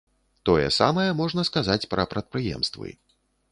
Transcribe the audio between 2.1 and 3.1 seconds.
прадпрыемствы.